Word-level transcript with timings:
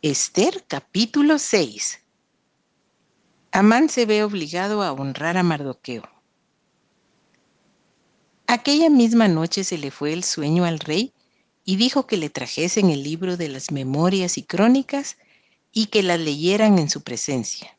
Esther 0.00 0.64
capítulo 0.68 1.40
6 1.40 1.98
Amán 3.50 3.88
se 3.88 4.06
ve 4.06 4.22
obligado 4.22 4.84
a 4.84 4.92
honrar 4.92 5.36
a 5.36 5.42
Mardoqueo. 5.42 6.04
Aquella 8.46 8.90
misma 8.90 9.26
noche 9.26 9.64
se 9.64 9.76
le 9.76 9.90
fue 9.90 10.12
el 10.12 10.22
sueño 10.22 10.64
al 10.64 10.78
rey 10.78 11.12
y 11.64 11.74
dijo 11.74 12.06
que 12.06 12.16
le 12.16 12.30
trajesen 12.30 12.90
el 12.90 13.02
libro 13.02 13.36
de 13.36 13.48
las 13.48 13.72
memorias 13.72 14.38
y 14.38 14.44
crónicas 14.44 15.16
y 15.72 15.86
que 15.86 16.04
las 16.04 16.20
leyeran 16.20 16.78
en 16.78 16.90
su 16.90 17.02
presencia. 17.02 17.76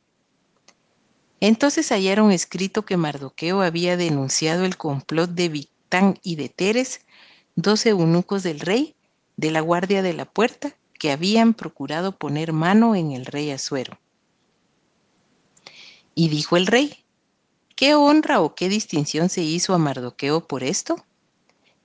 Entonces 1.39 1.89
hallaron 1.89 2.33
escrito 2.33 2.83
que 2.83 2.97
Mardoqueo 2.97 3.61
había 3.61 3.95
denunciado 3.95 4.65
el 4.65 4.75
complot 4.75 5.29
de 5.29 5.47
Victán 5.47 6.19
y 6.21 6.35
de 6.35 6.49
Teres, 6.49 6.99
doce 7.55 7.91
eunucos 7.91 8.43
del 8.43 8.59
rey, 8.59 8.97
de 9.37 9.51
la 9.51 9.61
guardia 9.61 10.01
de 10.01 10.11
la 10.11 10.25
puerta, 10.25 10.75
que 10.99 11.11
habían 11.11 11.55
procurado 11.55 12.11
poner 12.11 12.53
mano 12.53 12.93
en 12.93 13.13
el 13.13 13.25
rey 13.25 13.49
Asuero. 13.49 13.97
Y 16.13 16.29
dijo 16.29 16.57
el 16.57 16.67
rey, 16.67 17.05
¿qué 17.75 17.95
honra 17.95 18.41
o 18.41 18.53
qué 18.53 18.69
distinción 18.69 19.29
se 19.29 19.41
hizo 19.41 19.73
a 19.73 19.77
Mardoqueo 19.77 20.47
por 20.47 20.63
esto? 20.63 21.03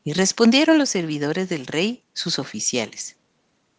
Y 0.03 0.13
respondieron 0.13 0.77
los 0.77 0.91
servidores 0.91 1.49
del 1.49 1.67
rey, 1.67 2.05
sus 2.13 2.39
oficiales, 2.39 3.17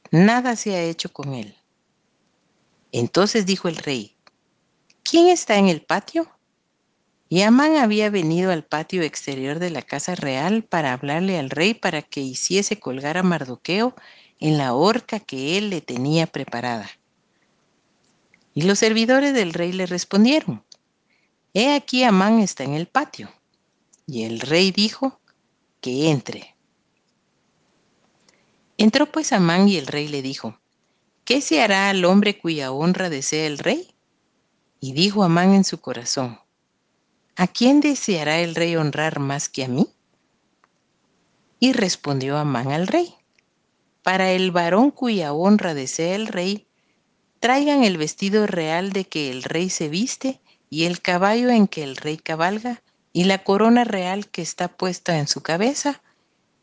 nada 0.10 0.56
se 0.56 0.76
ha 0.76 0.82
hecho 0.82 1.12
con 1.12 1.34
él. 1.34 1.56
Entonces 2.92 3.46
dijo 3.46 3.68
el 3.68 3.76
rey, 3.76 4.16
¿quién 5.04 5.28
está 5.28 5.58
en 5.58 5.68
el 5.68 5.82
patio? 5.82 6.35
Amán 7.42 7.78
había 7.78 8.10
venido 8.10 8.52
al 8.52 8.64
patio 8.64 9.02
exterior 9.02 9.60
de 9.60 9.70
la 9.70 9.82
casa 9.82 10.16
real 10.16 10.64
para 10.64 10.94
hablarle 10.94 11.40
al 11.40 11.50
rey 11.50 11.74
para 11.74 12.02
que 12.02 12.22
hiciese 12.22 12.80
colgar 12.80 13.18
a 13.18 13.24
Mardoqueo 13.24 13.96
en 14.40 14.58
la 14.58 14.74
horca 14.74 15.20
que 15.20 15.58
él 15.58 15.70
le 15.70 15.82
tenía 15.82 16.28
preparada. 16.28 16.90
Y 18.54 18.62
los 18.62 18.80
servidores 18.80 19.34
del 19.34 19.54
rey 19.54 19.72
le 19.74 19.86
respondieron, 19.86 20.64
He 21.54 21.74
aquí 21.74 22.04
Amán 22.04 22.40
está 22.40 22.64
en 22.64 22.74
el 22.74 22.88
patio. 22.88 23.32
Y 24.08 24.24
el 24.24 24.40
rey 24.40 24.72
dijo, 24.72 25.20
que 25.86 26.10
entre. 26.10 26.56
Entró 28.78 29.12
pues 29.12 29.32
Amán 29.34 29.70
y 29.70 29.78
el 29.78 29.88
rey 29.88 30.08
le 30.08 30.22
dijo, 30.22 30.60
¿qué 31.24 31.42
se 31.42 31.62
hará 31.62 31.90
al 31.90 32.04
hombre 32.06 32.40
cuya 32.40 32.72
honra 32.72 33.10
desea 33.10 33.46
el 33.46 33.58
rey? 33.58 33.94
Y 34.80 34.94
dijo 34.94 35.24
Amán 35.24 35.54
en 35.54 35.64
su 35.64 35.80
corazón, 35.80 36.40
¿a 37.36 37.48
quién 37.48 37.82
deseará 37.82 38.40
el 38.40 38.56
rey 38.56 38.76
honrar 38.76 39.20
más 39.20 39.50
que 39.50 39.66
a 39.66 39.68
mí? 39.68 39.88
Y 41.60 41.74
respondió 41.74 42.38
Amán 42.38 42.72
al 42.72 42.88
rey, 42.88 43.14
para 44.04 44.32
el 44.32 44.52
varón 44.52 44.92
cuya 44.92 45.34
honra 45.34 45.74
desea 45.74 46.16
el 46.16 46.28
rey, 46.28 46.68
traigan 47.40 47.84
el 47.84 47.98
vestido 47.98 48.48
real 48.48 48.94
de 48.94 49.06
que 49.06 49.32
el 49.32 49.44
rey 49.44 49.70
se 49.70 49.90
viste 49.90 50.40
y 50.70 50.86
el 50.86 51.02
caballo 51.02 51.50
en 51.50 51.68
que 51.68 51.84
el 51.84 51.96
rey 51.96 52.18
cabalga 52.18 52.82
y 53.14 53.26
la 53.26 53.44
corona 53.44 53.84
real 53.84 54.28
que 54.28 54.42
está 54.42 54.68
puesta 54.68 55.18
en 55.20 55.28
su 55.28 55.42
cabeza, 55.42 56.02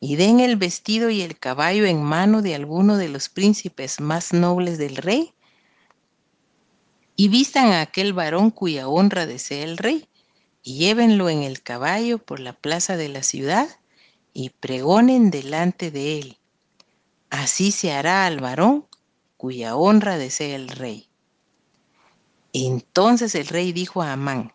y 0.00 0.16
den 0.16 0.40
el 0.40 0.56
vestido 0.56 1.10
y 1.10 1.22
el 1.22 1.38
caballo 1.38 1.86
en 1.86 2.02
mano 2.02 2.42
de 2.42 2.54
alguno 2.54 2.96
de 2.96 3.08
los 3.08 3.28
príncipes 3.28 4.00
más 4.00 4.32
nobles 4.32 4.76
del 4.76 4.96
rey, 4.96 5.32
y 7.16 7.28
vistan 7.28 7.66
a 7.72 7.80
aquel 7.80 8.12
varón 8.12 8.50
cuya 8.50 8.88
honra 8.88 9.26
desea 9.26 9.64
el 9.64 9.78
rey, 9.78 10.08
llévenlo 10.62 11.28
en 11.28 11.42
el 11.42 11.62
caballo 11.62 12.18
por 12.18 12.40
la 12.40 12.52
plaza 12.52 12.96
de 12.96 13.08
la 13.08 13.22
ciudad, 13.22 13.68
y 14.34 14.50
pregonen 14.50 15.30
delante 15.30 15.90
de 15.90 16.18
él 16.18 16.38
Así 17.32 17.72
se 17.72 17.92
hará 17.92 18.26
al 18.26 18.40
varón 18.40 18.86
cuya 19.38 19.74
honra 19.74 20.18
desea 20.18 20.54
el 20.54 20.68
rey. 20.68 21.08
Entonces 22.52 23.34
el 23.34 23.46
rey 23.46 23.72
dijo 23.72 24.02
a 24.02 24.12
Amán, 24.12 24.52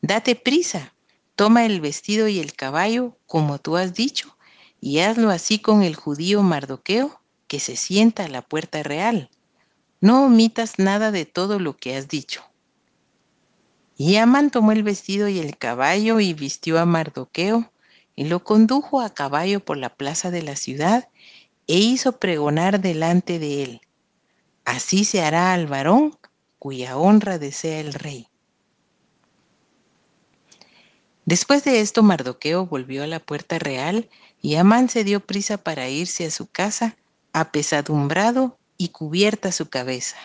date 0.00 0.36
prisa, 0.36 0.94
toma 1.34 1.66
el 1.66 1.80
vestido 1.80 2.28
y 2.28 2.38
el 2.38 2.52
caballo, 2.54 3.18
como 3.26 3.58
tú 3.58 3.76
has 3.76 3.94
dicho, 3.94 4.36
y 4.80 5.00
hazlo 5.00 5.30
así 5.30 5.58
con 5.58 5.82
el 5.82 5.96
judío 5.96 6.44
Mardoqueo, 6.44 7.20
que 7.48 7.58
se 7.58 7.74
sienta 7.74 8.26
a 8.26 8.28
la 8.28 8.42
puerta 8.42 8.84
real. 8.84 9.28
No 10.00 10.26
omitas 10.26 10.78
nada 10.78 11.10
de 11.10 11.26
todo 11.26 11.58
lo 11.58 11.76
que 11.76 11.96
has 11.96 12.06
dicho. 12.06 12.44
Y 13.96 14.16
Amán 14.16 14.50
tomó 14.50 14.72
el 14.72 14.82
vestido 14.82 15.28
y 15.28 15.38
el 15.38 15.56
caballo 15.56 16.20
y 16.20 16.34
vistió 16.34 16.78
a 16.78 16.84
Mardoqueo, 16.84 17.70
y 18.16 18.24
lo 18.24 18.44
condujo 18.44 19.00
a 19.00 19.14
caballo 19.14 19.60
por 19.60 19.76
la 19.76 19.94
plaza 19.94 20.30
de 20.30 20.42
la 20.42 20.56
ciudad, 20.56 21.08
e 21.66 21.78
hizo 21.78 22.18
pregonar 22.18 22.80
delante 22.80 23.38
de 23.38 23.62
él, 23.62 23.80
así 24.64 25.04
se 25.04 25.22
hará 25.22 25.54
al 25.54 25.66
varón 25.66 26.16
cuya 26.58 26.96
honra 26.96 27.38
desea 27.38 27.80
el 27.80 27.94
rey. 27.94 28.28
Después 31.26 31.64
de 31.64 31.80
esto, 31.80 32.02
Mardoqueo 32.02 32.66
volvió 32.66 33.02
a 33.02 33.06
la 33.06 33.18
puerta 33.18 33.58
real 33.58 34.10
y 34.42 34.56
Amán 34.56 34.90
se 34.90 35.04
dio 35.04 35.20
prisa 35.20 35.56
para 35.58 35.88
irse 35.88 36.26
a 36.26 36.30
su 36.30 36.46
casa, 36.46 36.96
apesadumbrado 37.32 38.58
y 38.76 38.88
cubierta 38.88 39.52
su 39.52 39.70
cabeza. 39.70 40.16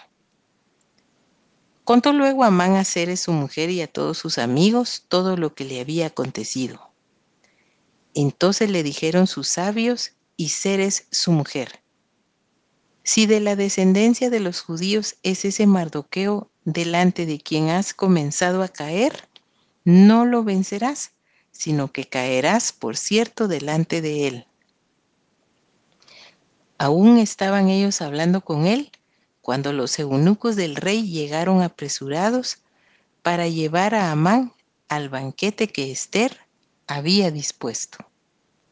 Contó 1.89 2.13
luego 2.13 2.44
Amán 2.44 2.75
a 2.75 2.83
Ceres 2.83 3.22
su 3.22 3.31
mujer 3.31 3.72
y 3.72 3.81
a 3.81 3.88
todos 3.88 4.16
sus 4.16 4.38
amigos 4.38 5.05
todo 5.07 5.35
lo 5.35 5.55
que 5.55 5.66
le 5.66 5.81
había 5.81 6.05
acontecido. 6.05 6.91
Entonces 8.13 8.69
le 8.69 8.83
dijeron 8.83 9.25
sus 9.25 9.47
sabios 9.47 10.11
y 10.38 10.49
Ceres 10.49 11.07
su 11.09 11.31
mujer. 11.31 11.81
Si 13.01 13.25
de 13.25 13.39
la 13.39 13.55
descendencia 13.55 14.29
de 14.29 14.39
los 14.39 14.61
judíos 14.61 15.16
es 15.23 15.45
ese 15.45 15.66
Mardoqueo 15.66 16.51
delante 16.63 17.25
de 17.25 17.39
quien 17.39 17.69
has 17.69 17.95
comenzado 17.95 18.61
a 18.61 18.67
caer, 18.67 19.28
no 19.83 20.25
lo 20.25 20.44
vencerás, 20.44 21.13
sino 21.51 21.91
que 21.91 22.07
caerás, 22.07 22.72
por 22.72 22.97
cierto, 22.97 23.47
delante 23.47 24.03
de 24.03 24.28
él. 24.28 24.47
Aún 26.78 27.17
estaban 27.17 27.69
ellos 27.69 28.03
hablando 28.03 28.41
con 28.41 28.67
él 28.67 28.91
cuando 29.49 29.73
los 29.73 29.97
eunucos 29.97 30.55
del 30.55 30.75
rey 30.75 31.09
llegaron 31.09 31.63
apresurados 31.63 32.59
para 33.23 33.47
llevar 33.47 33.95
a 33.95 34.11
Amán 34.11 34.53
al 34.89 35.09
banquete 35.09 35.69
que 35.69 35.91
Esther 35.91 36.37
había 36.85 37.31
dispuesto. 37.31 37.97